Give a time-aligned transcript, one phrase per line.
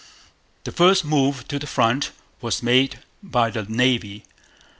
[0.63, 2.09] The first move to the front
[2.41, 4.23] was made by the Navy.